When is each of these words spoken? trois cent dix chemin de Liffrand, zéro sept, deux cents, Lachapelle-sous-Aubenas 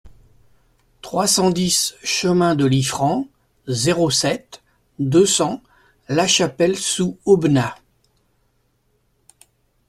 trois 1.03 1.27
cent 1.27 1.51
dix 1.51 1.93
chemin 2.03 2.55
de 2.55 2.65
Liffrand, 2.65 3.27
zéro 3.67 4.09
sept, 4.09 4.63
deux 4.97 5.27
cents, 5.27 5.61
Lachapelle-sous-Aubenas 6.09 7.75